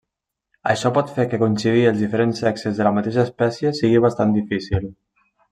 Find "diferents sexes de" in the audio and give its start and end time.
2.05-2.89